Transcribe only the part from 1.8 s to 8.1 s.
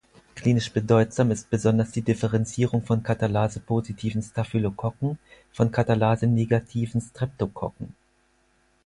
die Differenzierung von katalase-positiven Staphylokokken von katalase-negativen Streptokokken.